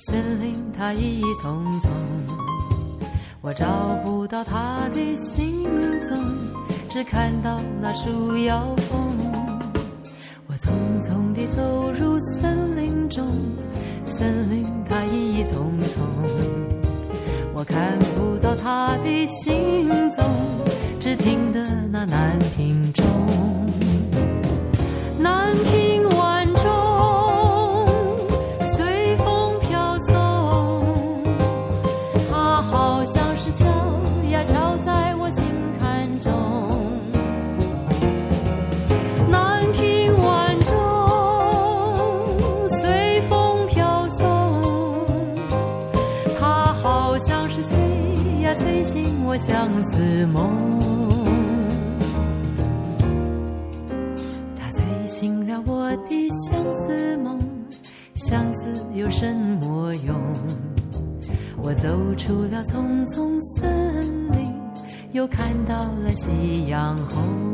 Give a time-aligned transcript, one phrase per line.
[0.00, 1.90] 森林它一丛丛，
[3.40, 3.66] 我找
[4.04, 5.64] 不到它的行
[6.00, 6.16] 踪，
[6.88, 9.16] 只看到那树摇风。
[10.46, 13.26] 我匆匆地走入森林中，
[14.04, 16.06] 森林它一丛丛，
[17.52, 20.24] 我看不到它的行踪，
[21.00, 21.60] 只听得
[21.90, 22.38] 那南
[35.30, 35.44] 心
[35.78, 36.32] 坎中，
[39.28, 40.74] 南屏晚钟
[42.68, 44.26] 随风飘送，
[46.38, 47.76] 它好像是催
[48.42, 50.48] 呀催醒我相思梦。
[54.56, 57.38] 它催醒了我的相思梦，
[58.14, 60.16] 相思有什么用？
[61.60, 64.37] 我走出了丛丛森。
[65.12, 67.48] 又看到了夕阳红。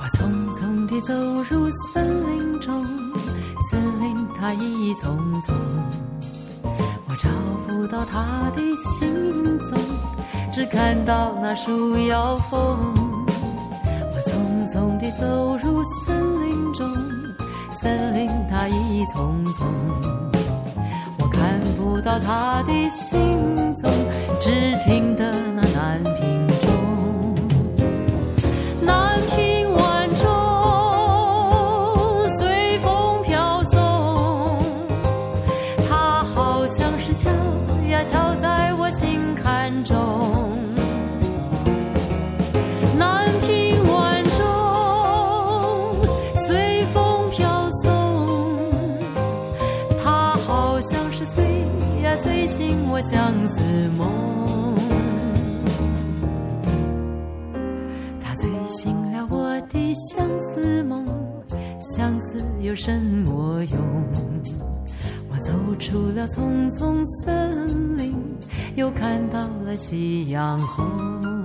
[0.00, 2.84] 我匆匆地走入森林中，
[3.70, 5.54] 森林它一丛丛，
[7.06, 7.28] 我找
[7.68, 9.78] 不到它的行踪，
[10.58, 12.92] 只看到那树摇风。
[14.10, 16.84] 我匆匆地走入森林中，
[17.70, 19.68] 森林它一丛丛，
[21.20, 23.88] 我看不到他的行踪，
[24.40, 24.50] 只
[24.84, 26.47] 听得那南屏
[36.68, 37.30] 像是敲
[37.88, 39.96] 呀敲在我心坎中。
[42.98, 44.44] 南屏晚钟
[46.36, 48.60] 随风飘送，
[50.02, 51.42] 它好像是催
[52.02, 53.62] 呀催醒我相思
[53.96, 54.06] 梦。
[58.20, 61.06] 它催醒了我的相思梦，
[61.80, 62.92] 相思有什
[63.24, 64.67] 么用？
[65.38, 68.14] 走出了丛丛森林，
[68.74, 71.37] 又看到了夕阳红。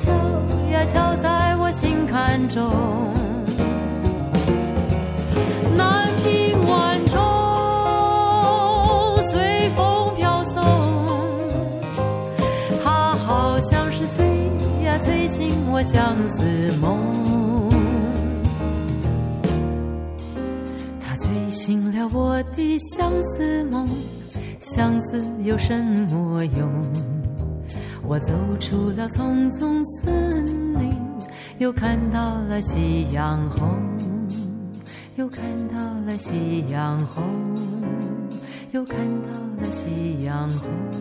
[0.00, 0.10] 敲
[0.72, 2.64] 呀敲在我心坎中。
[5.76, 7.18] 南屏晚钟
[9.30, 10.64] 随风飘送，
[12.82, 14.24] 它好像是催
[14.84, 17.68] 呀催醒我相思梦。
[20.98, 23.86] 它催醒了我的相思梦，
[24.60, 27.09] 相思有什么用？
[28.10, 30.44] 我走出了丛丛森
[30.74, 30.92] 林，
[31.58, 33.70] 又看到了夕阳红，
[35.14, 37.22] 又看到了夕阳红，
[38.72, 39.28] 又看到
[39.62, 40.99] 了夕阳红。